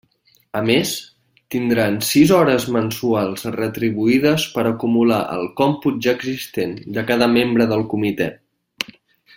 A 0.59 0.61
més, 0.67 0.93
tindran 1.55 1.99
sis 2.07 2.31
hores 2.37 2.65
mensuals 2.77 3.45
retribuïdes 3.57 4.47
per 4.57 4.65
acumular 4.71 5.21
al 5.37 5.47
còmput 5.63 6.01
ja 6.07 6.17
existent 6.21 6.75
de 6.97 7.05
cada 7.13 7.29
membre 7.39 7.69
del 7.75 7.87
comitè. 7.95 8.33